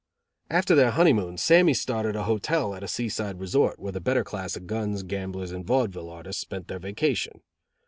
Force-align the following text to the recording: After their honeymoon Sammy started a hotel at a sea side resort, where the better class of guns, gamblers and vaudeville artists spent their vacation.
After 0.49 0.73
their 0.73 0.89
honeymoon 0.89 1.37
Sammy 1.37 1.75
started 1.75 2.15
a 2.15 2.23
hotel 2.23 2.73
at 2.73 2.81
a 2.81 2.87
sea 2.87 3.07
side 3.07 3.39
resort, 3.39 3.77
where 3.79 3.91
the 3.91 4.01
better 4.01 4.23
class 4.23 4.55
of 4.55 4.65
guns, 4.65 5.03
gamblers 5.03 5.51
and 5.51 5.63
vaudeville 5.63 6.09
artists 6.09 6.41
spent 6.41 6.67
their 6.69 6.79
vacation. 6.79 7.41